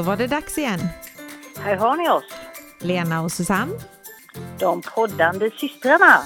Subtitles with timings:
[0.00, 0.80] Då var det dags igen.
[1.58, 2.24] Här har ni oss,
[2.78, 3.72] Lena och Susanne
[4.58, 6.22] de poddande systrarna.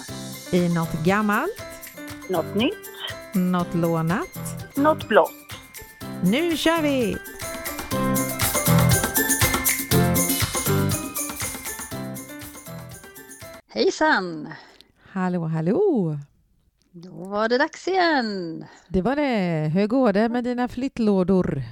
[0.52, 1.62] i något gammalt,
[2.28, 2.88] Något nytt,
[3.34, 4.28] något lånat.
[4.76, 5.30] något blått.
[6.22, 7.16] Nu kör vi!
[13.68, 14.48] Hejsan!
[15.12, 16.18] Hallå, hallå!
[16.90, 18.64] Då var det dags igen.
[18.88, 19.70] Det var det.
[19.74, 21.62] Hur går det med dina flyttlådor?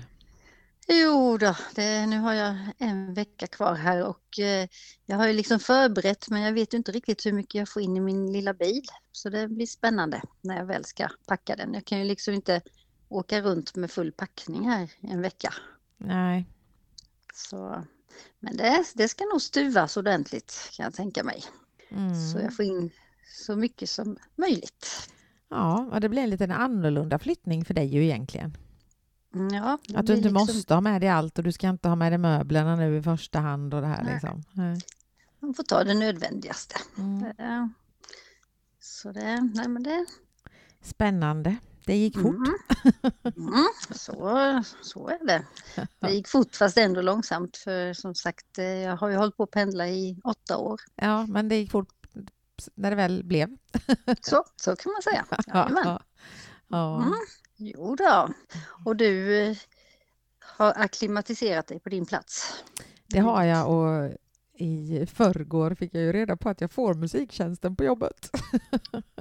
[0.88, 4.68] Jo då, det, nu har jag en vecka kvar här och eh,
[5.06, 7.82] jag har ju liksom förberett men jag vet ju inte riktigt hur mycket jag får
[7.82, 8.82] in i min lilla bil.
[9.12, 11.74] Så det blir spännande när jag väl ska packa den.
[11.74, 12.60] Jag kan ju liksom inte
[13.08, 15.54] åka runt med full packning här en vecka.
[15.98, 16.46] Nej,
[17.34, 17.84] Så,
[18.40, 21.44] men det, det ska nog stuvas ordentligt kan jag tänka mig.
[21.90, 22.14] mm.
[22.14, 22.90] Så jag får in
[23.26, 25.10] så mycket som möjligt.
[25.50, 28.56] ja, ja, det blir en liten annorlunda flyttning för dig ju egentligen.
[29.34, 31.88] Mm, Ja, Att du inte liksom- måste ha med dig allt och du ska inte
[31.88, 34.12] ha med dig möblerna nu i första hand och det här Nej.
[34.12, 34.42] liksom.
[34.52, 34.78] Nej.
[35.40, 36.74] Man får ta det nödvändigaste.
[36.98, 37.72] Mm.
[38.80, 40.06] Så det, nej men det,
[40.82, 41.56] Spännande.
[41.86, 42.34] Det gick fort.
[42.34, 42.54] Mm.
[43.36, 45.44] Mm, så, så är det.
[45.98, 49.42] Det gick fort fast ändå långsamt för som sagt eh, jag har ju hållit på
[49.42, 50.80] att pendla i åtta år.
[50.94, 51.88] Ja, men det gick fort
[52.74, 53.48] när det väl blev.
[54.20, 55.24] Så, så kan man säga.
[55.46, 55.82] Jajamän.
[55.84, 56.00] ja.
[56.68, 57.04] Ja.
[57.64, 58.28] Jo då.
[58.84, 59.56] Och du eh,
[60.40, 62.64] har akklimatiserat dig på din plats.
[63.06, 64.10] Det har jag och
[64.54, 68.30] i förrgår fick jag ju reda på att jag får musiktjänsten på jobbet.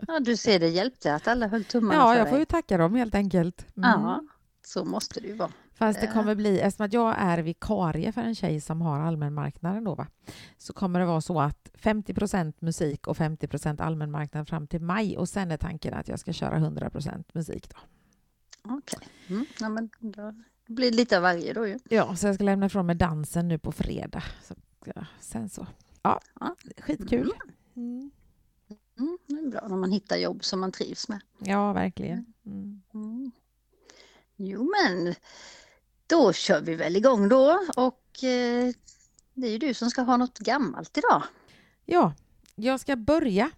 [0.08, 2.42] Ja, du ser det hjälpte att alla höll tummarna Ja, för jag får dig.
[2.42, 3.66] ju tacka dem helt enkelt.
[3.78, 3.89] Mm.
[3.89, 4.23] Ja,
[4.66, 5.52] så måste det ju vara.
[5.73, 6.12] Fast det Ja.
[6.14, 10.08] kommer bli, eftersom att jag är vikarie för en tjej som har allmänmarknaden då, va?
[10.58, 15.30] så kommer det vara så att 50% musik och 50% allmänmarknad fram till maj och
[15.30, 17.69] sen är tanken att jag ska köra 100% musik.
[17.69, 17.78] Då.
[18.62, 19.00] Okej.
[19.28, 19.45] Mm.
[19.59, 20.34] Ja, men då
[20.67, 21.80] blir det lite av varje då ju.
[21.90, 24.24] Ja, så jag ska lämna ifrån mig dansen nu på fredag.
[24.44, 25.68] Så, ja, sen så.
[26.02, 26.56] Ja, Ja.
[26.78, 27.31] skitkul.
[27.75, 28.12] Mm.
[29.00, 31.22] Mm, det är bra när man hittar jobb som man trivs med.
[31.40, 32.34] Ja, verkligen.
[32.46, 32.81] Mm.
[32.94, 33.31] Mm.
[34.35, 35.16] Jo men,
[36.08, 38.74] då kör vi väl igång då och eh,
[39.34, 41.24] det är ju du som ska ha något gammalt idag.
[41.85, 42.14] Ja,
[42.56, 43.52] jag ska börja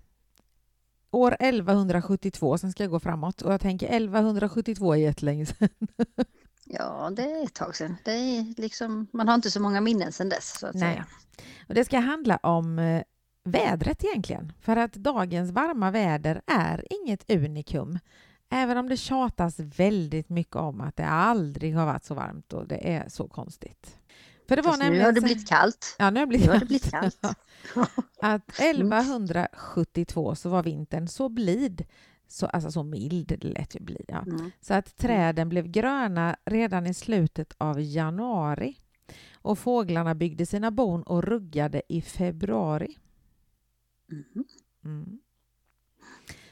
[1.16, 3.42] år 1172, sen ska jag gå framåt.
[3.42, 5.70] Och jag tänker 1172 är jättelänge sedan.
[6.66, 7.96] Ja, det är ett tag sedan.
[8.04, 10.94] Det är liksom, man har inte så många minnen sedan dess så att Nej.
[10.94, 11.06] säga.
[11.68, 13.04] Och det ska handla om eh,
[13.44, 14.54] vädret egentligen.
[14.62, 18.00] För att dagens varma väder är inget unikum.
[18.50, 22.68] Även om det tjatas väldigt mycket om att det aldrig har varit så varmt och
[22.68, 23.98] det är så konstigt.
[24.48, 25.96] För det var Fast nu nämligen har det blivit kallt.
[26.00, 27.38] Ja, nu har det Nu har det blivit blivit kallt.
[28.22, 31.86] att 1172 så var vintern så blid,
[32.28, 34.22] så, alltså så mild, det lät ju bli, ja.
[34.22, 34.52] Mm.
[34.62, 38.78] så att träden blev gröna redan i slutet av januari
[39.34, 42.98] och fåglarna byggde sina bon och ruggade i februari.
[44.12, 44.46] Mhm.
[44.86, 45.20] Mm.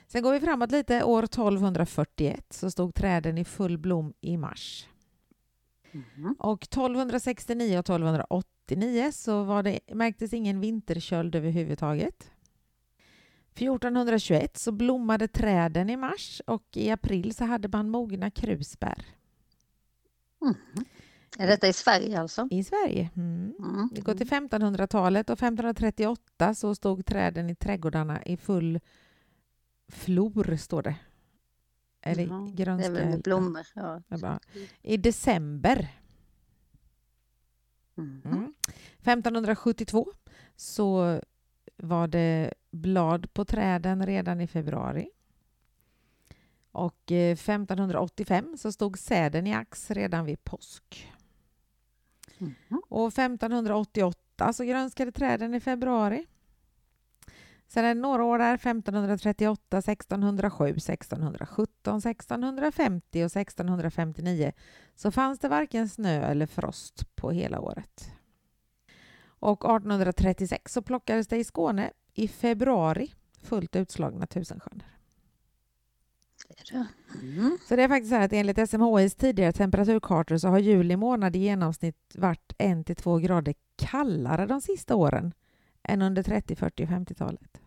[0.08, 1.04] Sen går vi framåt lite.
[1.04, 4.88] År 1241 så stod träden i full blom i mars.
[5.92, 6.36] Mhm.
[6.40, 12.32] Och 1269 och 1289 så var det, märktes ingen vinterköld överhuvudtaget.
[13.54, 19.06] 1421 så blommade träden i mars och i april så hade man mogna krusbär
[20.42, 20.86] Mhm.
[21.38, 22.48] Är detta i Sverige alltså?
[22.52, 23.10] i Sverige.
[23.16, 23.54] Mm.
[23.60, 23.90] Mm.
[23.94, 28.80] Vi går till 1500-talet och 1538 så stod träden i trädgårdarna i full
[29.88, 30.96] flor, står det.
[32.02, 32.88] Eller Det grönska.
[32.88, 33.68] är väl med blommor.
[33.76, 34.02] Ja.
[34.08, 34.40] Bra.
[34.82, 35.88] I december.
[37.98, 38.54] Mm.
[39.00, 40.08] 1572
[40.56, 41.20] så
[41.78, 45.10] var det blad på träden redan i februari.
[46.72, 51.12] Och eh, 1585 så stod säden i ax redan vid påsk.
[52.38, 52.56] Mhm.
[52.90, 56.26] Och 1588 så grönskade träden i februari.
[57.74, 64.52] Sen är det några år där, 1538, 1607, 1617, 1650 och 1659
[64.96, 68.12] så fanns det varken snö eller frost på hela året.
[69.24, 74.86] Och 1836 så plockades det i Skåne i februari fullt utslagna det.
[77.22, 77.58] Mm.
[77.68, 81.36] Så det är faktiskt så här att enligt SMHIs tidigare temperaturkartor så har juli månad
[81.36, 85.34] i genomsnitt varit en till två grader kallare de sista åren
[85.84, 87.62] än under 30, 40 och 50-talet.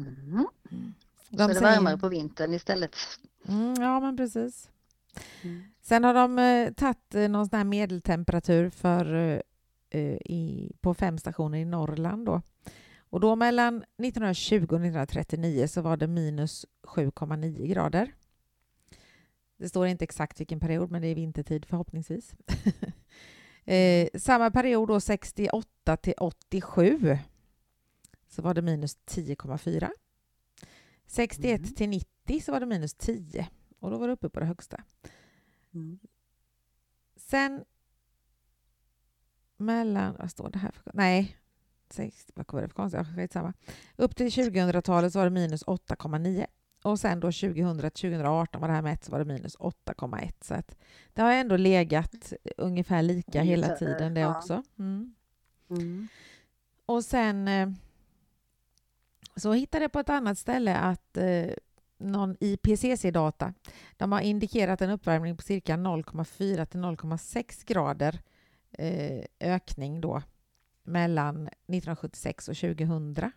[0.00, 0.46] Mhm.
[1.30, 2.96] De Så är det säger- varmare på vintern istället.
[3.48, 4.70] Mm, ja, men precis.
[5.42, 5.62] Mm.
[5.82, 9.40] Sen har de eh, tagit eh, någon sån här medeltemperatur för, eh,
[9.90, 12.26] eh, i, på fem stationer i Norrland.
[12.26, 12.42] Då.
[13.10, 18.14] Och då mellan 1920 och 1939 så var det minus 7,9 grader.
[19.56, 22.34] Det står inte exakt vilken period, men det är vintertid förhoppningsvis.
[23.64, 27.18] eh, samma period då 68 till 87
[28.30, 29.90] så var det minus 10,4.
[31.06, 31.74] 61 Mm.
[31.74, 33.48] till 90 så var det minus 10
[33.78, 34.84] och då var det uppe på det högsta.
[35.74, 35.98] Mm.
[37.16, 37.64] Sen
[39.56, 41.36] mellan, vad står det här för, nej,
[41.90, 43.52] sex, vad var det för konstigt, skitsamma.
[43.96, 46.46] Upp till 2000-talet så var det minus 8,9
[46.82, 50.32] och sen då 2000 till 2018 var det här mätt så var det minus 8,1
[50.40, 50.76] så att
[51.12, 54.62] det har ändå legat ungefär lika hela tiden det också.
[54.78, 55.14] Mm.
[55.70, 56.08] Mm.
[56.86, 57.68] Och sen eh,
[59.36, 61.50] så hittade jag på ett annat ställe att eh,
[61.98, 63.54] någon IPCC-data,
[63.96, 68.20] de har indikerat en uppvärmning på cirka 0,4 till 0,6 grader
[68.72, 70.22] eh, ökning då
[70.82, 73.32] mellan 1976 och 2000.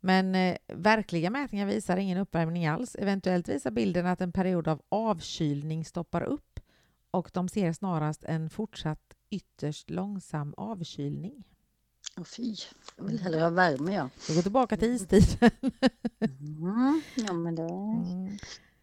[0.00, 2.94] Men eh, verkliga mätningar visar ingen uppvärmning alls.
[2.94, 6.60] Eventuellt visar bilden att en period av avkylning stoppar upp
[7.10, 11.44] och de ser snarast en fortsatt ytterst långsam avkylning.
[12.16, 12.54] Åh fy,
[12.96, 14.08] jag vill hellre ha värme jag.
[14.34, 15.50] Går tillbaka till istiden.
[16.20, 17.02] Mm.
[17.14, 17.62] Ja men det...
[17.62, 18.38] Mm.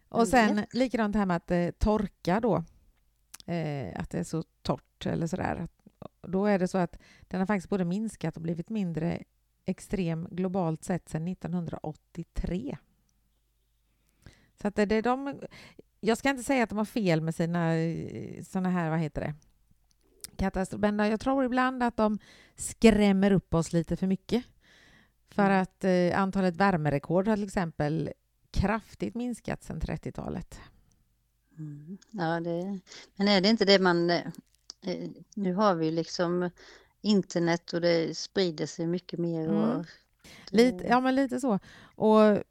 [0.08, 2.56] Och sen likadant det här med att eh, torka då.
[3.46, 5.68] Eh, att det är så torrt eller sådär.
[6.22, 9.22] Då är det så att den har faktiskt både minskat och blivit mindre
[9.64, 12.76] extrem globalt sett sedan 1983.
[14.62, 15.40] Så att det, det är de...
[16.00, 19.20] Jag ska inte säga att de har fel med sina eh, såna här, vad heter
[19.20, 19.34] det,
[20.40, 20.92] katastrofer.
[20.92, 22.18] Men jag tror ibland att de
[22.56, 24.44] skrämmer upp oss lite för mycket.
[25.28, 25.62] För Mm.
[25.62, 28.10] att eh, antalet värmerekord har till exempel
[28.50, 30.60] kraftigt minskat sedan 30-talet.
[31.58, 31.98] Mm.
[32.10, 32.80] Ja, det...
[33.16, 34.10] Men är det inte det man...
[34.10, 34.26] eh,
[34.82, 36.50] eh, Nu har vi ju liksom
[37.02, 39.48] internet och det sprider sig mycket mer.
[39.48, 39.56] Mm.
[39.62, 39.86] Och...
[40.50, 41.58] Lite, ja, men lite så.
[41.96, 42.42] Och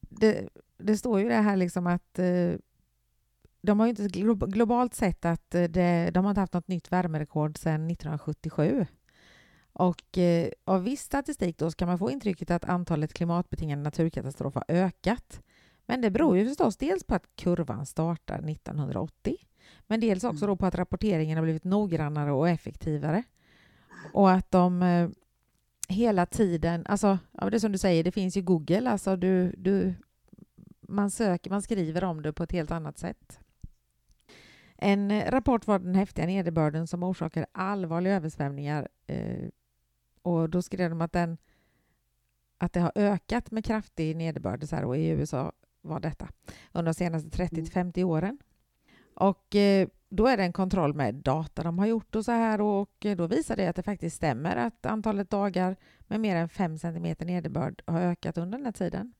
[0.00, 0.48] det,
[0.78, 2.52] det står ju det här liksom att eh,
[3.64, 6.68] de har ju inte glo- globalt sett att eh, det, de har inte haft något
[6.68, 8.86] nytt värmerekord sedan 1977.
[9.72, 14.76] Och eh, av viss statistik då kan man få intrycket att antalet klimatbetingade naturkatastrofer har
[14.76, 15.40] ökat.
[15.86, 19.36] Men det beror ju förstås dels på att kurvan startar 1980,
[19.86, 23.22] men dels också då på att rapporteringen har blivit noggrannare och effektivare.
[24.12, 25.08] Och att de eh,
[25.88, 29.54] hela tiden, alltså ja, det är som du säger, det finns ju Google, alltså du,
[29.58, 29.94] du,
[30.80, 33.40] man söker, man skriver om det på ett helt annat sätt.
[34.86, 39.48] En rapport var den häftiga nederbörden som orsakar allvarliga översvämningar eh,
[40.22, 41.38] och då skrev de att, den,
[42.58, 45.52] att det har ökat med kraftig nederbörd så här, och i USA
[45.82, 46.28] var detta
[46.72, 48.38] under de senaste 30 till 50 åren.
[49.14, 52.60] Och eh, då är det en kontroll med data de har gjort och så här
[52.60, 56.78] och då visar det att det faktiskt stämmer att antalet dagar med mer än 5
[56.78, 59.12] cm nederbörd har ökat under den här tiden.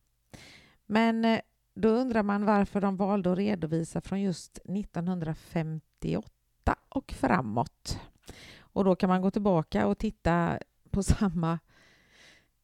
[0.87, 1.41] Men eh,
[1.75, 6.29] då undrar man varför de valde att redovisa från just 1958
[6.89, 7.99] och framåt.
[8.59, 10.59] Och då kan man gå tillbaka och titta
[10.91, 11.59] på samma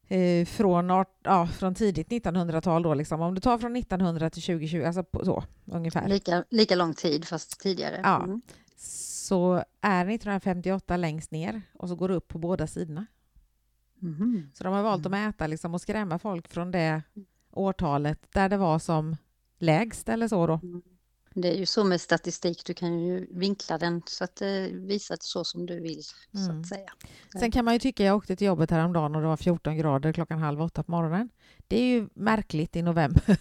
[0.08, 2.82] eh, från, ja, från tidigt 1900-tal.
[2.82, 3.20] Då, liksom.
[3.20, 6.08] Om du tar från 1900 till 2020, alltså på, så ungefär.
[6.08, 8.00] Lika, lika lång tid fast tidigare.
[8.04, 8.24] Ja.
[8.24, 8.40] Mm.
[8.76, 13.06] så är 1958 längst ner och så går det upp på båda sidorna.
[13.98, 14.50] Mhm.
[14.54, 17.02] Så de har valt att mäta liksom, och skrämma folk från det
[17.52, 19.16] årtalet där det var som
[19.58, 20.60] lägst eller så då.
[21.34, 25.16] Det är ju så med statistik, du kan ju vinkla den så att det visar
[25.20, 26.60] så som du vill så Mm.
[26.60, 26.92] att säga.
[27.40, 30.12] Sen kan man ju tycka, jag åkte till jobbet häromdagen och det var 14 grader
[30.12, 31.28] klockan halv åtta på morgonen.
[31.68, 33.22] Det är ju märkligt i november.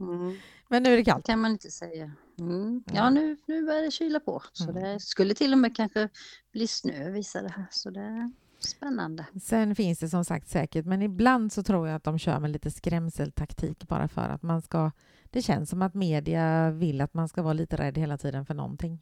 [0.00, 0.36] Mm.
[0.68, 1.26] Men nu är det Det kallt.
[1.26, 2.12] kan man inte säga.
[2.38, 2.82] Mm.
[2.92, 3.14] Ja, Mm.
[3.14, 4.42] nu, nu börjar det kyla på.
[4.52, 4.82] Så Mm.
[4.82, 6.08] det skulle till och med kanske
[6.52, 7.66] bli snö visar det här.
[7.70, 8.32] Så det
[8.68, 9.26] spännande.
[9.42, 12.50] Sen finns det som sagt säkert, men ibland så tror jag att de kör med
[12.50, 14.90] lite skrämseltaktik bara för att man ska...
[15.30, 18.54] Det känns som att media vill att man ska vara lite rädd hela tiden för
[18.54, 18.98] någonting.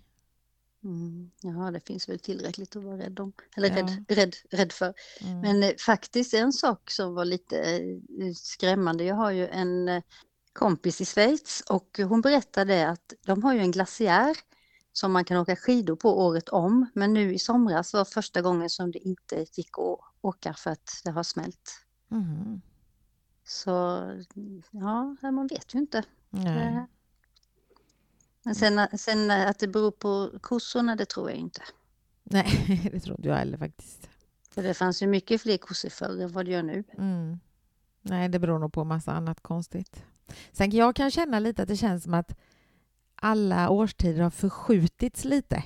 [0.84, 1.30] Mm.
[1.42, 3.32] Ja, det finns väl tillräckligt att vara rädd om.
[3.56, 3.76] Eller Ja.
[3.76, 4.94] rädd, rädd, rädd för.
[5.20, 5.40] Mm.
[5.40, 7.56] Men eh, faktiskt en sak som var lite
[8.20, 9.04] eh, skrämmande.
[9.04, 10.02] Jag har ju en eh,
[10.52, 14.36] kompis i Schweiz och hon berättade att de har ju en glaciär
[14.92, 16.86] som man kan åka skidor på året om.
[16.94, 21.00] Men nu i somras var första gången som det inte gick att åka för att
[21.04, 21.84] det har smält.
[22.08, 22.60] Mhm.
[23.44, 23.70] Så
[24.70, 26.04] ja, man vet ju inte.
[26.30, 26.74] Nej.
[26.74, 26.82] Eh,
[28.42, 31.62] Men sen, sen att det beror på kossorna, det tror jag inte.
[32.22, 34.08] Nej, det tror inte jag heller faktiskt.
[34.50, 36.84] För det fanns ju mycket fler kossor förr än vad det gör nu.
[36.98, 37.38] Mm.
[38.02, 40.04] Nej, det beror nog på massa annat konstigt.
[40.52, 42.38] Sen kan jag kan känna lite att det känns som att
[43.22, 45.64] alla årstider har förskjutits lite.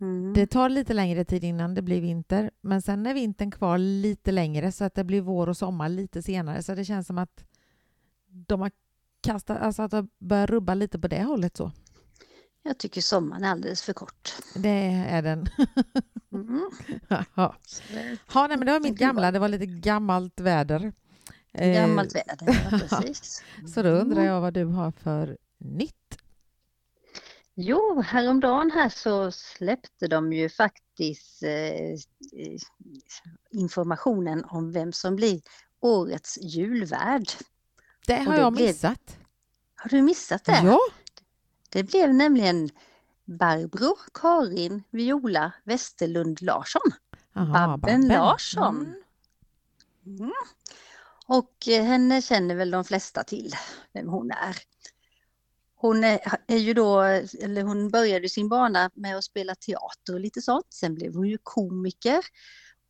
[0.00, 0.32] Mm.
[0.32, 4.32] Det tar lite längre tid innan det blir vinter, men sen är vintern kvar lite
[4.32, 6.62] längre så att det blir vår och sommar lite senare.
[6.62, 7.44] Så det känns som att
[8.28, 8.70] de har
[9.20, 11.72] kasta, alltså att det börjar rubba lite på det hållet så.
[12.62, 14.34] Jag tycker sommaren är alldeles för kort.
[14.56, 15.46] Det är den.
[16.32, 16.70] Mm.
[17.08, 17.24] ja.
[17.34, 17.56] Ja,
[18.46, 20.92] nej, men det var mitt gamla, det var lite gammalt väder.
[21.52, 23.42] Eh, Gammalt väder, ja, precis.
[23.74, 26.18] Så då undrar jag vad du har för nytt?
[27.54, 31.96] Jo, häromdagen här så släppte de ju faktiskt eh,
[33.50, 35.40] informationen om vem som blir
[35.80, 37.26] årets julvärd.
[38.06, 39.16] Det har det jag blev- missat.
[39.74, 40.60] Har du missat det?
[40.64, 40.78] Ja,
[41.70, 42.70] Det blev nämligen
[43.24, 46.90] Barbro Karin Viola Westerlund Larsson.
[47.34, 48.76] Aha, Babben Larsson.
[50.06, 50.20] Mm.
[50.20, 50.32] Mm.
[51.26, 53.52] Och eh, henne känner väl de flesta till
[53.92, 54.56] vem hon är.
[55.78, 57.00] Hon är, är ju då,
[57.40, 60.66] eller hon började sin bana med att spela teater och lite sånt.
[60.70, 62.24] Sen blev hon ju komiker.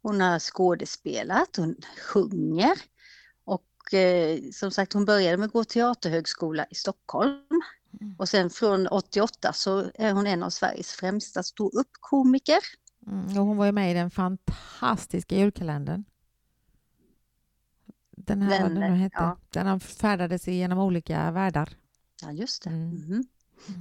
[0.02, 1.76] Hon har skådespelat, hon
[2.12, 2.78] sjunger.
[3.44, 7.40] Och eh, som sagt, hon började med att gå teaterhögskola i Stockholm.
[8.00, 8.16] Mm.
[8.18, 12.58] Och sen från 88 så är hon en av Sveriges främsta ståuppkomiker.
[13.06, 16.04] Mm, och hon var ju med i den fantastiska julkalendern.
[18.16, 19.16] Den här, den Den, hette.
[19.18, 19.38] ja.
[19.50, 21.76] Den färdades genom olika världar.
[22.22, 22.70] Ja, just det.
[22.70, 22.90] Mm.
[22.90, 23.24] Mhm.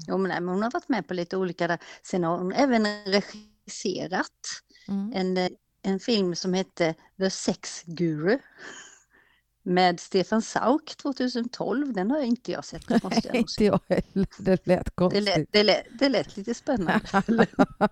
[0.07, 1.79] Jo, men, nej, men hon har varit med på lite olika där.
[2.03, 4.31] Sen har hon även regisserat
[4.87, 5.11] Mm.
[5.15, 5.49] en, eh,
[5.81, 8.39] en film som hette The Sex Guru
[9.63, 11.93] med Stefan Sauk 2012.
[11.93, 12.87] Den har inte jag sett.
[12.87, 14.27] det Måste jag Inte jag heller.
[14.39, 15.23] Det lät det, konstigt.
[15.23, 17.23] lät, det, lät, det lät lite spännande.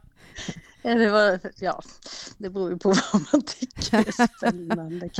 [0.81, 1.81] Eller vad, ja,
[2.37, 5.09] det beror ju på vad man tycker är spännande.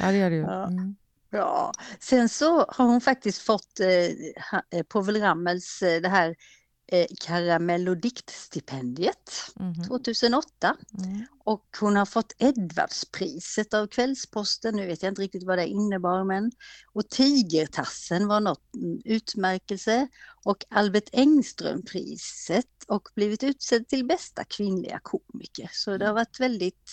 [0.00, 0.42] ja, det gör det ju.
[0.42, 0.66] Ja.
[0.66, 0.96] Mm.
[1.36, 3.88] Ja, sen så har hon faktiskt fått eh,
[4.78, 6.34] eh, Povel Ramels eh, det här
[6.92, 9.84] eh, Karamellodiktstipendiet Mhm.
[9.84, 11.26] 2008 Mm.
[11.44, 14.76] och hon har fått Edvardspriset av Kvällsposten.
[14.76, 16.52] Nu vet jag inte riktigt vad det innebar men
[16.92, 20.08] och Tigertassen var något mm, utmärkelse
[20.44, 25.70] och Albert Engström-priset och blivit utsedd till bästa kvinnliga komiker.
[25.72, 26.90] Så det har varit väldigt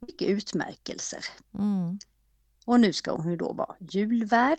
[0.00, 1.24] mycket utmärkelser.
[1.58, 1.98] Mm.
[2.70, 4.58] Och nu ska hon ju då vara julvärd.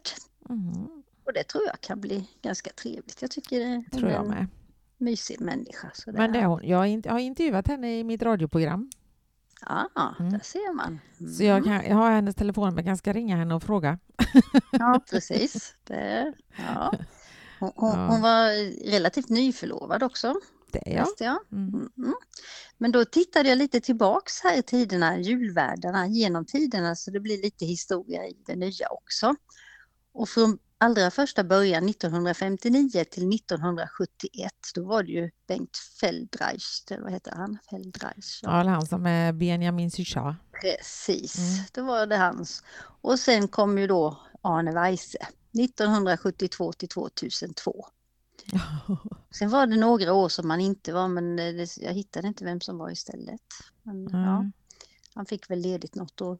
[0.49, 0.87] Mm.
[1.23, 3.21] Och det tror jag kan bli ganska trevligt.
[3.21, 4.47] Jag tycker det hon Tror är jag en med.
[4.97, 5.91] mysig människa.
[5.93, 6.61] Så Men det är hon.
[6.63, 6.77] Jag
[7.09, 8.89] har intervjuat henne i mitt radioprogram.
[9.65, 9.89] Ja,
[10.19, 10.31] Mm.
[10.31, 10.99] där ser man.
[11.37, 11.63] Så jag, Mm.
[11.79, 13.99] kan, jag har hennes telefon men jag ska ringa henne och fråga.
[14.71, 15.75] Ja, precis.
[15.83, 16.93] Det, ja.
[17.59, 18.07] Hon, hon, Ja.
[18.07, 18.49] hon var
[18.91, 20.35] relativt nyförlovad också,
[20.71, 20.99] Det är jag.
[21.07, 21.39] läste jag.
[21.51, 21.89] Mm.
[21.97, 22.13] Mm.
[22.77, 27.41] Men då tittade jag lite tillbaks här i tiderna, julvärdarna genom tiderna, så det blir
[27.41, 29.35] lite historia i det nya också.
[30.13, 37.03] Och från allra första början 1959 till 1971, då var det ju Bengt Feldreich, eller
[37.03, 37.57] vad heter han?
[37.69, 38.39] Feldreich.
[38.43, 40.35] Ja, eller han som är Benjamin Syscha.
[40.61, 41.65] Precis, Mm.
[41.71, 42.63] då var det hans.
[43.01, 45.17] Och sen kom ju då Arne Weise
[45.53, 47.85] 1972 till 2002.
[49.31, 52.43] Sen var det några år som han inte var, men eh, det, jag hittade inte
[52.45, 53.41] vem som var istället.
[53.83, 54.51] Men, ja, Mm.
[55.13, 56.37] han fick väl ledigt något år.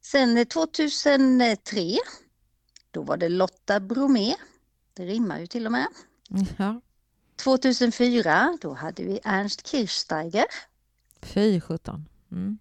[0.00, 1.96] Sen eh, 2003,
[2.90, 4.34] då var det Lotta Bromé.
[4.94, 5.86] Det rimmar ju till och med.
[6.58, 6.80] Ja.
[7.36, 10.44] 2004, då hade vi Ernst Kirchsteiger.
[11.22, 12.08] Fy sjutton.
[12.32, 12.58] Mm.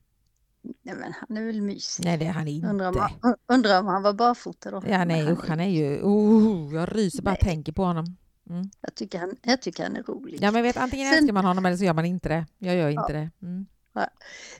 [0.81, 2.05] Nej, men han är väl mysig.
[2.05, 2.67] Nej, det är han inte.
[2.67, 4.83] Undrar om, han, undrar om han var barfota då?
[4.87, 6.01] Ja, nej han usch, han är ju...
[6.01, 7.39] Oh, jag ryser bara Nej.
[7.43, 8.17] tänker på honom.
[8.51, 8.69] Mm.
[8.81, 10.39] Jag tycker han, jag tycker han är rolig.
[10.41, 12.45] Ja, men vet, antingen Sen- älskar man honom eller så gör man inte det.
[12.57, 13.29] Jag gör inte det.
[13.41, 13.65] Mm.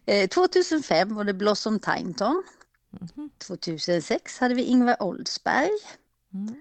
[0.06, 2.44] Eh, 2005 var det Blossom Timeton.
[2.90, 3.30] Mhm.
[3.38, 5.70] 2006 hade vi Ingvar Oldsberg.
[6.34, 6.56] Mm.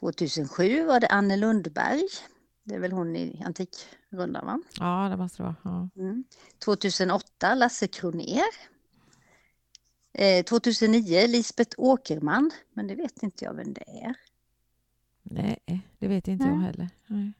[0.00, 2.02] 2007 var det Anne Lundberg.
[2.64, 4.60] Det är väl hon i Antikrundan va?
[4.78, 5.56] Ja, det måste det vara.
[5.64, 6.02] Ja.
[6.02, 6.24] Mm.
[6.64, 8.42] 2008 Lasse Kroner.
[10.18, 14.14] Eh, 2009 Lisbeth Åkerman, men det vet inte jag vem det är.
[15.24, 15.58] Nej,
[15.98, 16.66] det vet inte jag Nej.
[16.66, 16.88] heller.
[17.06, 17.32] Nej.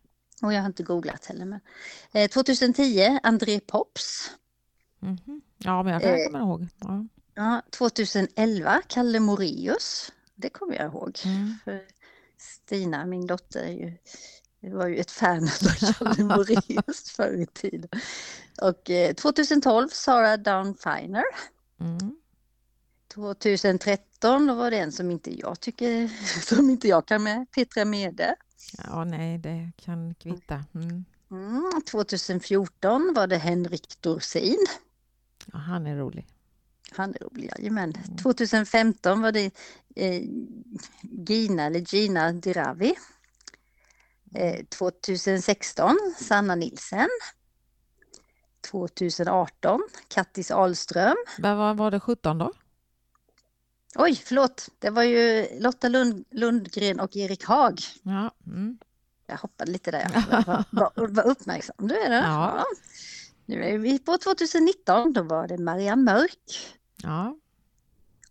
[0.42, 1.44] Och jag har inte googlat heller.
[1.44, 1.60] Men.
[2.12, 4.30] Eh, 2010 André Pops.
[4.98, 5.42] Mhm.
[5.58, 6.26] Ja, men jag kan Eh.
[6.26, 6.66] komma ihåg.
[6.80, 7.06] Ja.
[7.34, 10.12] Ja, 2011 Kalle Moreus.
[10.34, 11.18] Det kommer jag ihåg.
[11.24, 11.54] Mm.
[11.64, 11.82] För
[12.38, 13.92] Stina, min dotter, ju,
[14.72, 17.90] var ju ett fan av Kalle Moraeus förr i tiden.
[18.62, 21.24] Och eh, 2012 Sara Dawn Finer.
[21.80, 22.16] Mm.
[23.14, 26.08] 2013 då var det en som inte jag tycker,
[26.54, 28.36] som inte jag kan med, Petra Mede.
[28.78, 30.64] Ja, nej, det kan kvitta.
[30.74, 31.04] Mm.
[31.30, 34.66] Mm, 2014 var det Henrik Dorsin.
[35.52, 36.26] Ja, han är rolig.
[36.90, 37.94] Han är rolig, jajamän.
[38.04, 38.16] Mm.
[38.16, 39.50] 2015 var det
[39.96, 40.22] eh,
[41.28, 42.94] Gina eller Gina Dirawi.
[44.34, 47.08] Eh, 2016 Sanna Nilsen.
[48.70, 51.16] 2018 Kattis Ahlström.
[51.38, 52.52] Vad var, var det 17 då?
[53.96, 54.68] Oj, förlåt.
[54.78, 57.80] Det var ju Lotta Lund, Lundgren och Erik Haag.
[58.02, 58.34] Ja.
[58.46, 58.78] Mm.
[59.26, 60.10] Jag hoppade lite där.
[60.30, 61.76] Jag var, var, var uppmärksam.
[61.88, 62.16] Du är det?
[62.16, 62.64] Ja.
[63.46, 65.12] Nu är vi på 2019.
[65.12, 66.74] Då var det Marianne Mörk.
[67.02, 67.36] ja.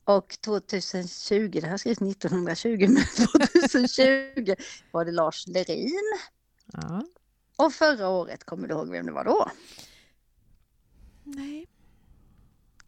[0.06, 3.04] Och 2020, det här har skrivit 1920, men
[3.70, 4.56] 2020
[4.92, 6.00] var det Lars Lerin.
[6.74, 7.04] ja.
[7.56, 9.52] Och förra året, kommer du ihåg vem det var då?
[11.24, 11.68] Nej.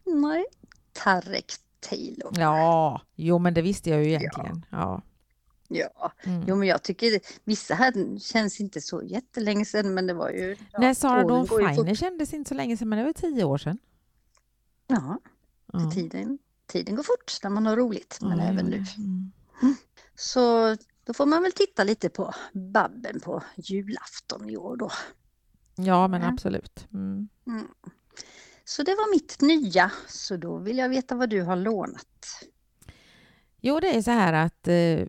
[0.04, 0.44] Nej,
[0.92, 2.32] Tarek Taylor.
[2.38, 4.66] Ja, jo men det visste jag ju egentligen.
[4.70, 5.02] Ja.
[5.68, 6.44] Ja, Mm.
[6.48, 10.56] jo men jag tycker vissa här känns inte så jättelänge sedan men det var ju...
[10.72, 11.58] Ja, Nej, Sara Dawn ju fort.
[11.74, 13.78] Finer kändes inte så länge sedan, men det var tio år sedan.
[14.86, 15.18] Ja,
[15.72, 15.90] Ja.
[15.94, 18.84] tiden, tiden går fort när man har roligt, men Ja, även nu.
[18.98, 19.32] mm.
[20.14, 24.90] Så då får man väl titta lite på Babben på julafton i år då.
[25.76, 26.28] Ja, men Ja.
[26.28, 26.86] absolut.
[28.66, 28.74] Mm.
[28.74, 28.74] Mm.
[28.74, 32.44] Så det var mitt nya, så då vill jag veta vad du har lånat.
[33.60, 35.06] Jo, det är så här att eh,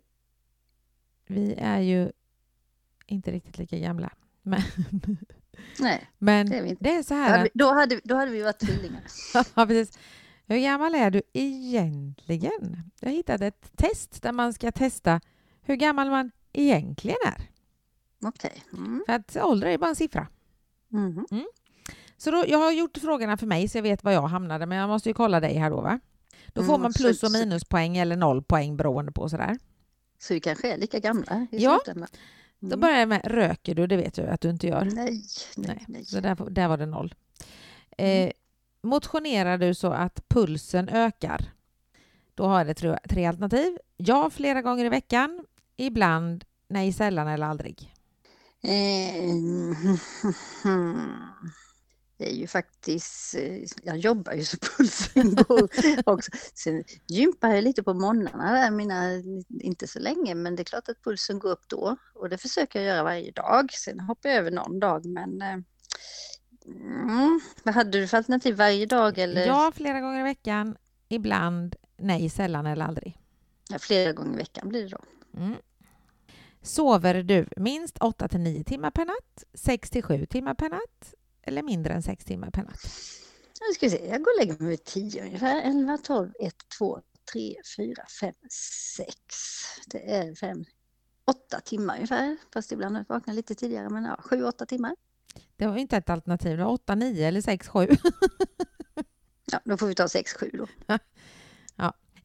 [1.28, 2.12] vi är ju
[3.06, 4.14] inte riktigt lika gamla.
[4.42, 4.62] Men,
[5.80, 6.84] Nej, men det är vi inte.
[6.84, 9.04] det är så Då här hade, då, hade, då hade vi varit tvillingar.
[9.56, 10.00] Ja, precis.
[10.46, 12.92] Hur gammal är du egentligen?
[13.00, 15.22] Jag hittade ett test där man ska testa
[15.62, 17.50] hur gammal man egentligen är.
[18.28, 18.64] Okej.
[18.74, 19.04] Mm.
[19.06, 20.28] För att ålder är bara en siffra.
[20.90, 21.26] Mhm.
[22.17, 24.77] Så då, jag har gjort frågorna för mig så jag vet var jag hamnade, men
[24.77, 26.00] jag måste ju kolla dig här då va?
[26.47, 29.57] Då får Mm, man plus och minuspoäng eller noll poäng beroende på sådär.
[30.19, 31.79] Så vi kanske är lika gamla i Ja.
[31.86, 32.09] slutändan.
[32.59, 32.79] Då Mm.
[32.79, 33.88] börjar jag med, röker du?
[33.88, 34.86] Det vet jag att du inte gör.
[34.86, 35.24] Nej,
[35.57, 36.05] nej, Nej.
[36.05, 37.15] Så där, där var det noll.
[37.97, 38.27] Mm.
[38.27, 38.31] Eh,
[38.81, 41.41] motionerar du så att pulsen ökar?
[42.36, 43.77] Då har jag det tre, tre alternativ.
[43.97, 45.45] Ja, flera gånger i veckan.
[45.77, 47.93] Ibland, nej, sällan eller aldrig.
[48.63, 48.69] Eh,
[50.63, 50.74] Det
[52.25, 55.69] är ju faktiskt, eh, jag jobbar ju så pulsen går
[56.05, 56.31] också.
[56.53, 59.03] Sen gympar jag lite på morgnarna där, mina,
[59.50, 61.97] inte så länge, men det är klart att pulsen går upp då.
[62.15, 63.73] Och det försöker jag göra varje dag.
[63.73, 65.58] Sen hoppar jag över någon dag, men eh,
[66.65, 68.56] mm, vad hade du för alternativ?
[68.56, 70.77] Varje dag eller Ja, flera gånger i veckan.
[71.10, 73.17] Ibland, nej, sällan eller aldrig.
[73.69, 75.03] Ja, flera gånger i veckan blir det då?
[75.38, 75.56] Mm.
[76.62, 81.13] Sover du minst 8 till 9 timmar per natt, 6 till 7 timmar per natt
[81.47, 82.79] eller mindre än 6 timmar per natt?
[83.62, 85.62] Nu ska se, jag går och lägger mig vid 10 ungefär.
[85.62, 86.99] 11, 12, 1, 2,
[87.33, 88.33] 3, 4, 5,
[88.97, 89.15] 6.
[89.88, 90.65] Det är 5,
[91.25, 92.38] 8 timmar ungefär.
[92.53, 94.95] Fast ibland vaknar jag lite tidigare, men ja, 7-8 timmar.
[95.55, 96.57] Det var inte ett alternativ.
[96.57, 97.88] Det var 8, 9 eller 6, 7.
[99.51, 100.97] Ja, då får vi ta 6-7 då.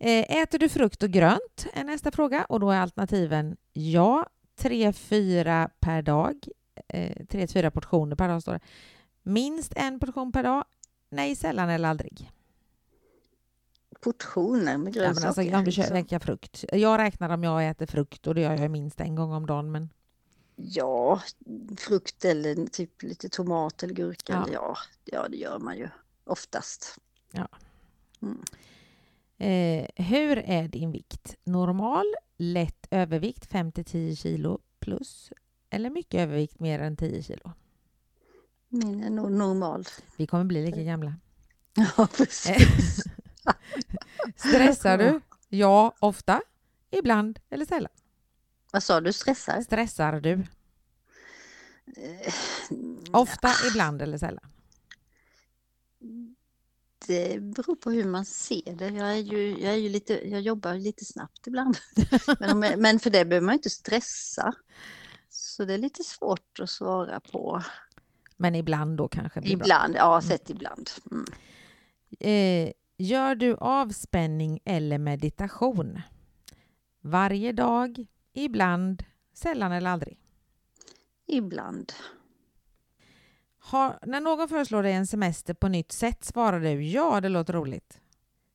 [0.04, 1.66] Eh, Äter du frukt och grönt?
[1.74, 2.44] är nästa fråga.
[2.44, 4.26] Och då är alternativen ja,
[4.60, 6.48] 3-4 per dag.
[6.92, 8.60] 3-4 portioner per dag står det.
[9.22, 10.64] Minst en portion per dag.
[11.10, 12.30] Nej, sällan eller aldrig.
[14.00, 15.26] Portioner med Ja, men grönsaker.
[15.26, 15.96] alltså, om du kör, liksom.
[15.96, 16.64] räknar frukt.
[16.72, 19.72] Jag räknar om jag äter frukt och det gör jag minst en gång om dagen.
[19.72, 19.88] Men
[20.56, 21.22] Ja,
[21.78, 24.32] frukt eller typ lite tomat eller gurka.
[24.32, 24.48] Ja.
[24.52, 24.76] Ja.
[25.04, 25.88] Ja, ja, det gör man ju
[26.24, 26.98] oftast.
[29.38, 31.36] Eh, hur är din vikt?
[31.44, 32.04] Normal,
[32.36, 35.32] lätt övervikt 5-10 kilo plus
[35.70, 37.52] eller mycket övervikt mer än 10 kilo?
[38.74, 39.84] Min är nog normal.
[40.16, 41.14] Vi kommer bli lika gamla.
[41.96, 43.04] Ja, precis.
[44.36, 45.20] Stressar du?
[45.48, 46.42] Ja, ofta.
[46.90, 47.92] Ibland eller sällan.
[48.72, 49.62] Vad sa du, stressar?
[49.62, 50.32] Stressar du?
[51.96, 52.32] Eh,
[53.12, 54.50] Ofta, ibland eller sällan.
[57.06, 58.88] Det beror på hur man ser det.
[58.88, 61.76] Jag, är ju, jag, är ju lite, jag jobbar lite snabbt ibland.
[62.40, 64.54] Men, jag, men för det behöver man inte stressa.
[65.30, 67.62] Så det är lite svårt att svara på.
[68.36, 69.64] Men ibland då kanske blir bra.
[69.64, 70.90] Ibland, ja, sett ibland.
[71.10, 71.24] Mm.
[72.20, 76.00] Eh, gör du avspänning eller meditation?
[77.00, 80.18] Varje dag, ibland, sällan eller aldrig.
[81.26, 81.92] Ibland.
[83.58, 87.52] Har, när någon föreslår dig en semester på nytt sätt svarar du ja, det låter
[87.52, 88.00] roligt.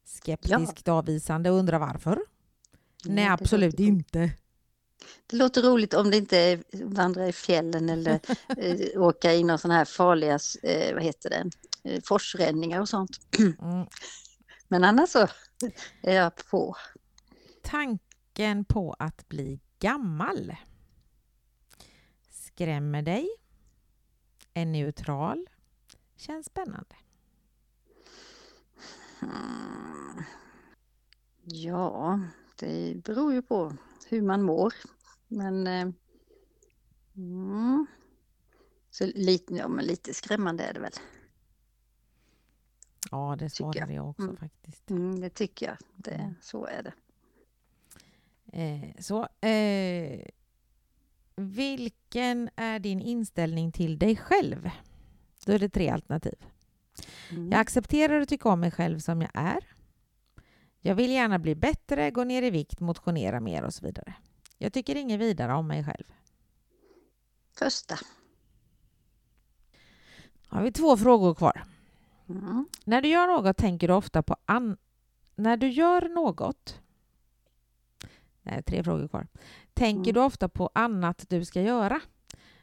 [0.06, 2.20] Skeptiskt avvisande och undrar varför?
[3.06, 4.32] Nej, det absolut inte.
[5.28, 8.20] Det låter roligt om det inte är vandra i fjällen eller
[8.58, 11.50] eh, åka i någon sån här farliga, eh, vad heter det,
[11.84, 13.20] eh, forsränningar och sånt.
[13.40, 13.86] Mm.
[14.68, 15.28] Men annars så
[16.02, 16.76] är jag på.
[17.64, 20.56] Tanken på att bli gammal
[22.58, 23.30] skrämmer dig,
[24.54, 25.48] är neutral,
[26.16, 26.96] känns spännande.
[29.22, 30.24] Mm.
[31.44, 32.20] Ja,
[32.56, 34.74] det beror ju på hur man mår.
[35.28, 35.88] Men eh,
[37.16, 37.86] mm.
[38.90, 40.92] så lite, ja, men lite skrämmande är det väl.
[43.12, 43.74] Ja, det Tycker jag.
[43.76, 44.38] svarade jag också Mm.
[44.38, 44.90] faktiskt.
[44.90, 45.78] Mm, det tycker jag.
[45.96, 46.34] Det, Mm.
[46.42, 46.94] Så är det.
[48.54, 50.22] Eh, så, eh,
[51.36, 54.70] vilken är din inställning till dig själv?
[55.46, 56.36] Då är det tre alternativ.
[57.32, 57.52] Mm.
[57.52, 59.64] Jag accepterar och tycker om mig själv som jag är.
[60.80, 64.14] Jag vill gärna bli bättre, gå ner i vikt, motionera mer och så vidare.
[64.58, 66.14] Jag tycker inget vidare om mig själv.
[67.60, 67.96] Första.
[70.48, 71.64] Har vi två frågor kvar.
[72.30, 72.66] Mm.
[72.86, 74.78] När du gör något tänker du ofta på an...
[75.36, 76.82] När du gör något...
[78.42, 79.28] Nej, tre frågor kvar.
[79.74, 80.14] Tänker Mm.
[80.14, 82.02] du ofta på annat du ska göra?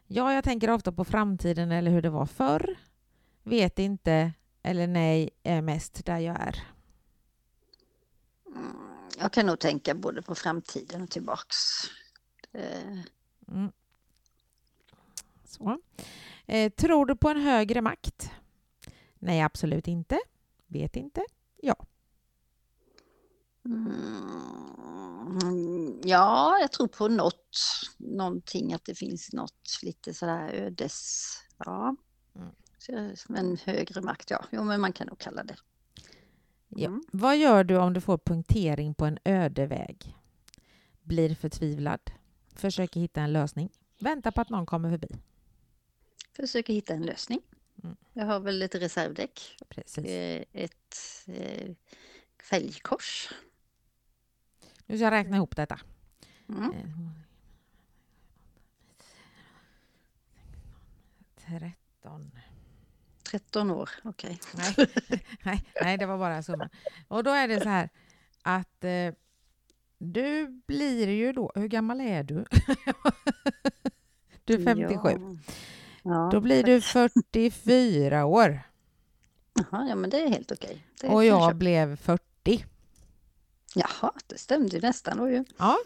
[0.07, 2.77] Ja, jag tänker ofta på framtiden eller hur det var förr.
[3.43, 6.67] Vet inte eller nej är mest där jag är.
[8.47, 8.77] Mm,
[9.19, 11.57] Jag kan nog tänka både på framtiden och tillbaks.
[13.49, 13.73] Mm.
[15.45, 15.79] Så.
[16.47, 18.31] Eh, tror du på en högre makt?
[19.19, 20.19] Nej, absolut inte.
[20.67, 21.25] Vet inte.
[25.35, 27.59] Mm, ja, jag tror på något,
[27.99, 31.25] någonting, att det finns något lite sådär ödes...
[31.59, 31.97] Ja.
[32.37, 32.49] Mm.
[32.79, 34.45] Så, Men högre makt, ja.
[34.51, 35.57] Jo, men man kan nog kalla det.
[36.77, 36.87] Ja.
[36.87, 37.03] Mm.
[37.13, 40.17] Vad gör du om du får punktering på en öde väg?
[41.03, 42.01] Blir förtvivlad?
[42.55, 43.71] Försöker hitta en lösning?
[43.99, 45.09] Väntar på att någon kommer förbi?
[46.37, 47.41] Försöker hitta en lösning.
[47.85, 47.97] Mm.
[48.13, 50.05] Jag har väl ett reservdäck, Precis.
[50.05, 51.71] eh, ett eh,
[52.43, 53.31] fälgkors.
[54.87, 55.81] Nu ska jag räkna ihop detta.
[56.49, 56.63] Mm.
[56.73, 56.89] Eh,
[62.03, 62.31] 13.
[63.35, 64.41] 13 år, okej.
[64.55, 64.75] Nej,
[65.43, 66.69] nej, nej, det var bara summan.
[67.09, 67.89] Och då är det så här
[68.43, 69.15] att eh,
[69.99, 71.53] du blir ju då...
[71.55, 72.35] Hur gammal är du?
[74.45, 74.99] du är 57.
[75.05, 75.37] Ja.
[76.03, 76.29] Ja.
[76.33, 78.61] Då blir du 44 år.
[79.55, 80.87] Jaha, ja men det är helt okej.
[81.01, 81.55] Det Och jag köpa.
[81.55, 82.65] blev 40.
[83.75, 85.45] Jaha, det stämde ju nästan då ju.
[85.59, 85.77] Ja,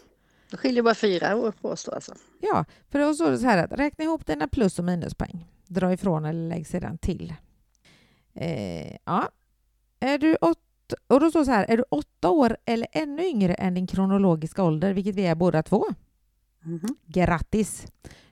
[0.51, 2.15] Det skiljer bara fyra år på oss då alltså.
[2.39, 5.45] ja, för då står det så här att räkna ihop dina plus och minuspoäng.
[5.69, 7.33] Dra ifrån eller lägg sedan till.
[8.33, 9.29] Eh, ja.
[9.99, 10.59] Är du åt,
[11.07, 14.63] och då står så här, är du åtta år eller ännu yngre än din kronologiska
[14.63, 15.85] ålder, vilket vi är båda två?
[16.63, 16.95] Mhm.
[17.05, 17.87] Grattis!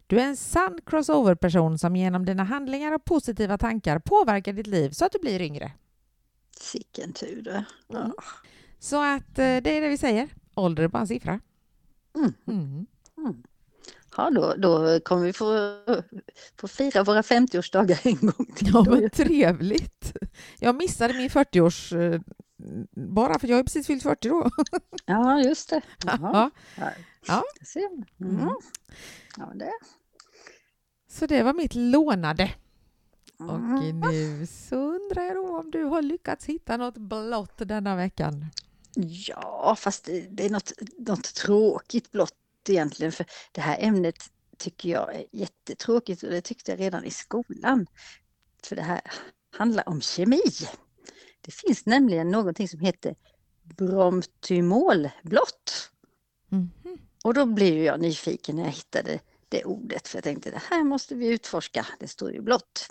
[0.07, 4.89] Du är en sann crossover-person som genom dina handlingar och positiva tankar påverkar ditt liv
[4.89, 5.71] så att du blir yngre.
[6.59, 7.63] Sicken tur du.
[7.87, 7.99] Ja.
[7.99, 8.11] Mm.
[8.79, 10.29] Så att eh, det är det vi säger.
[10.55, 11.39] Ålder är bara en siffra.
[12.47, 12.87] Mm.
[14.17, 15.77] Ja, då, då kommer vi få,
[16.59, 18.71] få fira våra 50-årsdagar en gång till.
[18.73, 20.13] Ja, men trevligt.
[20.59, 21.93] Jag missade min 40-års...
[21.93, 22.21] eh,
[22.91, 24.49] Bara för jag har precis fyllt 40 då.
[25.05, 25.81] ja just det.
[26.05, 26.51] Jaha.
[26.75, 26.91] Ja.
[27.27, 27.43] Ja.
[28.21, 28.39] Mm.
[28.39, 28.49] Mm.
[29.37, 29.71] Ja, det.
[31.09, 32.51] Så det var mitt lånade.
[33.39, 33.99] Och Mm.
[33.99, 38.45] nu så undrar jag då om du har lyckats hitta något blått denna veckan.
[39.27, 42.33] Ja, fast det, det är något, något tråkigt blott
[42.69, 43.11] egentligen.
[43.11, 44.15] För det här ämnet
[44.57, 47.87] tycker jag är jättetråkigt och det tyckte jag redan i skolan.
[48.63, 49.01] För det här
[49.57, 50.41] handlar om kemi.
[51.41, 53.15] Det finns nämligen någonting som heter
[53.63, 55.91] bromtymolblott.
[56.49, 56.99] Mhm.
[57.23, 60.07] Och då blev jag nyfiken när jag hittade det ordet.
[60.07, 61.87] För jag tänkte det här måste vi utforska.
[61.99, 62.89] Det står ju blått.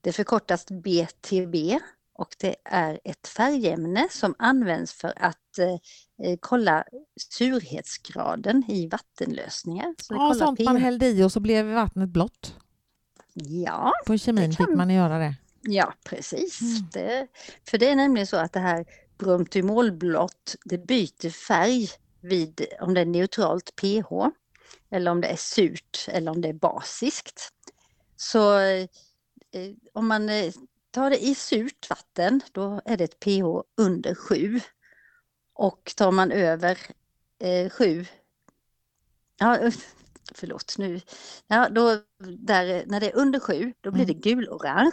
[0.00, 1.78] Det förkortas BTB
[2.22, 5.68] och det är ett färgämne som används för att eh,
[6.28, 6.84] eh, kolla
[7.30, 9.94] surhetsgraden i vattenlösningar.
[10.02, 10.82] Så Ja, sånt man pH.
[10.82, 12.54] hällde i och så blev vattnet blått.
[13.34, 15.34] Ja, På kemin Det fick kan- man göra det.
[15.60, 16.60] ja precis.
[16.60, 16.88] Mm.
[16.92, 17.26] Det,
[17.70, 18.84] för det är nämligen så att det här
[19.18, 21.88] bromtymolblått det byter färg
[22.20, 24.30] vid om det är neutralt pH
[24.90, 27.40] eller om det är surt eller om det är basiskt.
[28.16, 28.86] Så eh,
[29.92, 30.52] om man eh,
[30.92, 34.60] tar det i surt vatten då är det ett pH under 7.
[35.54, 36.78] Och tar man över
[37.38, 38.06] eh, 7
[39.38, 39.70] Ja,
[40.34, 41.00] förlåt nu.
[41.46, 41.98] Ja, då,
[42.38, 44.92] där, när det är under 7 då blir det gulorange.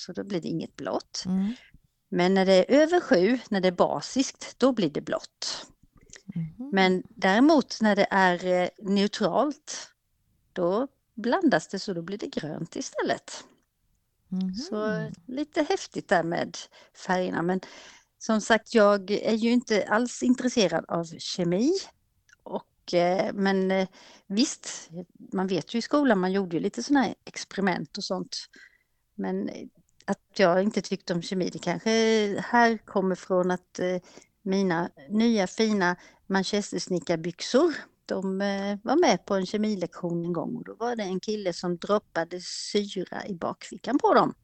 [0.00, 1.22] Så då blir det inget blått.
[1.26, 1.54] Mm.
[2.08, 5.66] Men när det är över 7, när det är basiskt, då blir det blått.
[6.24, 6.70] Mhm.
[6.72, 9.92] Men däremot när det är eh, neutralt,
[10.52, 13.44] då blandas det så då blir det grönt istället.
[14.70, 16.56] Så lite häftigt där med
[17.06, 17.42] färgerna.
[17.42, 17.60] Men
[18.18, 21.72] som sagt, jag är ju inte alls intresserad av kemi.
[22.42, 23.88] Och, eh, men eh,
[24.26, 24.90] visst,
[25.32, 28.36] man vet ju i skolan, man gjorde ju lite sådana här experiment och sånt.
[29.14, 29.50] Men
[30.04, 31.90] att jag inte tyckte om kemi, det kanske
[32.40, 33.98] här kommer från att eh,
[34.42, 37.74] mina nya fina manchestersnickarbyxor,
[38.08, 41.52] de eh, var med på en kemilektion en gång och då var det en kille
[41.52, 44.34] som droppade syra i bakfickan på dem.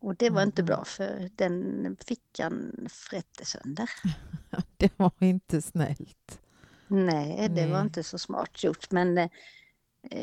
[0.00, 0.66] Och det var inte Mhm.
[0.66, 3.90] bra för den fickan frätte sönder.
[4.76, 6.40] Det var inte snällt.
[6.88, 7.82] Nej, det var Nej.
[7.86, 8.90] inte så smart gjort.
[8.90, 9.28] Men eh,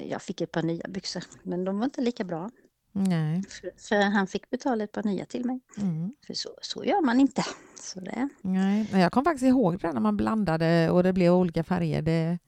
[0.09, 1.23] jag fick ett par nya byxor.
[1.43, 2.49] Men de var inte lika bra.
[2.91, 3.43] Nej.
[3.49, 5.59] För, för han fick betala ett par nya till mig.
[5.77, 6.13] Mm.
[6.27, 7.43] För så, så gör man inte.
[7.79, 8.89] Så det, Nej.
[8.91, 12.01] Men jag kom faktiskt ihåg det när man blandade och det blev olika färger.
[12.01, 12.39] Det,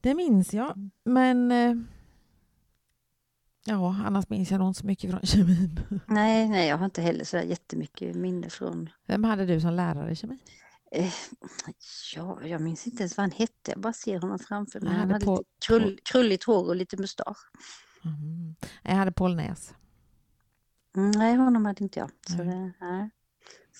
[0.00, 0.90] det minns jag.
[1.04, 1.74] Men eh,
[3.64, 5.80] ja, annars minns jag nog inte så mycket från kemin.
[6.06, 8.90] nej, nej, jag har inte heller så jättemycket minne från...
[9.06, 10.38] Vem hade du som lärare i kemi?
[10.92, 11.12] Eh,
[12.16, 13.70] ja, jag minns inte ens vad han hette.
[13.70, 14.88] Jag bara ser honom framför mig.
[14.90, 17.50] Han hade hade på- lite krull, krulligt hår och lite mustasch.
[18.04, 18.54] Mm.
[18.82, 19.74] Jag hade Paul Näs.
[20.96, 22.10] Mm, nej, honom hade inte jag.
[22.28, 22.46] Så Nej.
[22.46, 23.10] det, nej.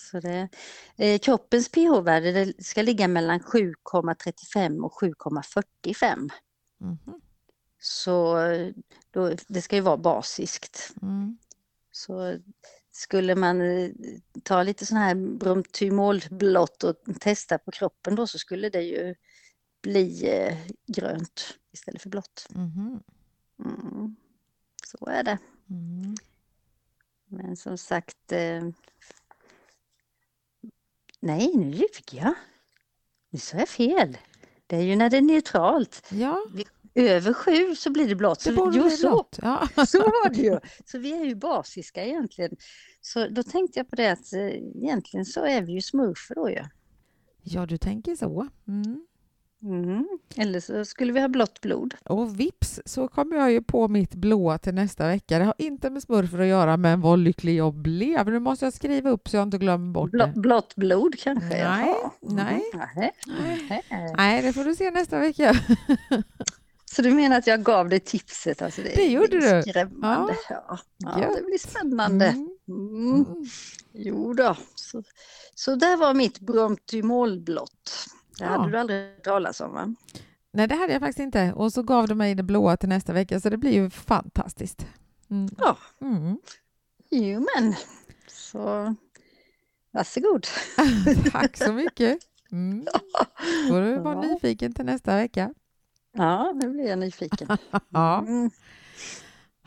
[0.01, 0.49] Så det,
[0.97, 6.31] eh, kroppens pH-värde ska ligga mellan 7,35 och 7,45.
[6.79, 7.21] Mhm.
[7.79, 8.37] Så
[9.11, 10.95] då, det ska ju vara basiskt.
[11.03, 11.39] Mm.
[11.93, 12.39] Så
[12.93, 13.91] skulle man eh,
[14.43, 19.15] ta lite sån här bromtymolblått och testa på kroppen då så skulle det ju
[19.83, 22.47] bli eh, grönt istället för blått.
[22.51, 23.03] Mhm.
[23.59, 24.17] Mm.
[24.87, 25.39] Så är det.
[25.71, 26.15] Mm.
[27.27, 28.33] Men som sagt...
[28.33, 28.63] Eh...
[31.21, 32.35] Nej, nu ljuger jag.
[33.31, 34.19] Nu sa jag fel.
[34.67, 36.09] Det är ju när det är neutralt.
[36.11, 36.45] Ja,
[36.95, 38.45] Över sju så blir det blått.
[38.45, 39.39] det borde jo, så, blått.
[39.43, 39.69] Ja.
[39.87, 40.59] så var det ju.
[40.85, 42.57] Så vi är ju basiska egentligen.
[43.01, 46.51] Så då tänkte jag på det att eh, egentligen så är vi ju smurfer då
[46.51, 46.65] ju.
[47.43, 48.49] ja, du tänker så.
[48.69, 49.07] Mm.
[49.63, 50.09] Mm.
[50.37, 51.95] Eller så skulle vi ha blått blod.
[52.05, 55.39] Och vips så kommer jag ju på mitt blåa till nästa vecka.
[55.39, 58.27] Det har inte med smurfer att göra, men vad lycklig jag blev.
[58.27, 60.33] Nu måste jag skriva upp så jag inte glömmer bort Blå, det.
[60.41, 61.49] blått blod kanske?
[61.49, 62.11] Nej, Jaha.
[62.21, 62.63] nej.
[62.75, 62.83] Mhm.
[62.97, 63.13] Nej.
[63.91, 64.15] Nej.
[64.17, 65.55] Nej, det får du se nästa vecka.
[66.95, 68.63] Så du menar att jag gav dig tipset?
[68.63, 69.63] Alltså det, Det gjorde du.
[69.71, 70.35] skrämmande.
[70.49, 70.79] Ja.
[70.97, 71.37] Ja, Gött.
[71.37, 72.27] det blir spännande.
[72.27, 72.49] Mm.
[72.69, 73.15] Mm.
[73.15, 73.45] Mm.
[73.93, 74.57] Jo då.
[74.75, 75.03] Så,
[75.55, 78.07] så där var mitt bromtymolblått.
[78.41, 78.51] Det Ja.
[78.51, 79.95] hade du aldrig talas om va?
[80.53, 81.53] Nej, det hade jag faktiskt inte.
[81.53, 84.87] Och så gav du mig det blåa till nästa vecka, så det blir ju fantastiskt.
[85.31, 85.49] Mm.
[85.59, 85.77] Ja.
[86.01, 86.39] Mm.
[87.11, 87.75] Jo men.
[88.29, 88.95] Så
[89.91, 90.47] varsågod.
[91.33, 92.19] Tack så mycket.
[92.53, 92.87] Mm.
[93.69, 94.21] får du vara Ja.
[94.21, 95.55] nyfiken till nästa vecka.
[96.13, 97.49] Ja, nu blir jag nyfiken.
[97.89, 98.51] Ja, Mm.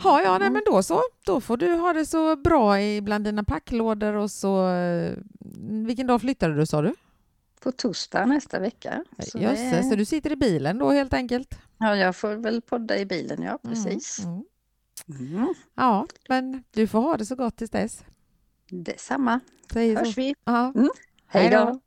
[0.04, 1.02] ja, ja nej, men då så.
[1.26, 4.70] Då får du ha det så bra i bland dina packlådor och så...
[4.70, 5.14] eh,
[5.88, 6.94] Vilken dag flyttade du sa du?
[7.64, 9.04] På torsdag nästa vecka.
[9.20, 11.56] Så Jösses, det- så du sitter i bilen då helt enkelt?
[11.78, 14.20] Ja, jag får väl podda i bilen, ja Mm, precis.
[14.26, 14.44] Mm.
[15.36, 15.54] Mm.
[15.76, 18.04] Ja, men du får ha det så gott tills dess.
[18.70, 19.40] Detsamma.
[19.74, 20.06] Säger så.
[20.06, 20.36] Hörs vi.
[20.46, 20.72] Ja.
[20.76, 20.90] Mm.
[21.28, 21.80] Hej då.